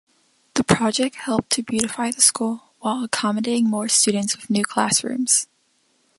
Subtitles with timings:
[0.55, 5.45] The project helped to beautify the school, while accommodating more students with new classrooms.